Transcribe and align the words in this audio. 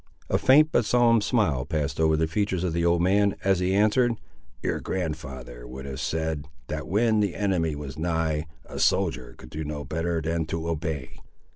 A 0.31 0.39
faint 0.39 0.71
but 0.71 0.83
solemn 0.83 1.21
smile 1.21 1.63
passed 1.63 1.99
over 1.99 2.17
the 2.17 2.25
features 2.25 2.63
of 2.63 2.73
the 2.73 2.83
old 2.83 3.03
man, 3.03 3.35
as 3.43 3.59
he 3.59 3.75
answered— 3.75 4.15
"Your 4.63 4.79
grand'ther 4.79 5.67
would 5.67 5.85
have 5.85 5.99
said, 5.99 6.47
that 6.69 6.87
when 6.87 7.19
the 7.19 7.35
enemy 7.35 7.75
was 7.75 7.99
nigh, 7.99 8.47
a 8.65 8.79
soldier 8.79 9.35
could 9.37 9.51
do 9.51 9.63
no 9.63 9.83
better 9.83 10.19
than 10.19 10.47
to 10.47 10.67
obey." 10.67 11.19